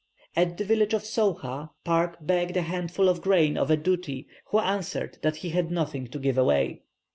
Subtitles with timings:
[0.35, 4.57] At the village of Souha, Park begged a handful of grain of a "dooty," who
[4.57, 6.81] answered that he had nothing to give away.